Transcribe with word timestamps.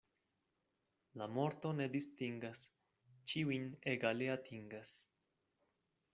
La 1.21 1.27
morto 1.33 1.73
ne 1.81 1.87
distingas, 1.97 2.65
ĉiujn 3.33 3.69
egale 3.93 4.31
atingas. 4.39 4.97